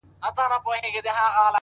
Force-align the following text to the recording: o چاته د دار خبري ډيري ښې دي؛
o 0.03 0.03
چاته 0.25 0.33
د 0.33 0.35
دار 0.37 0.51
خبري 0.55 0.79
ډيري 0.83 0.91
ښې 0.93 1.01
دي؛ 1.05 1.11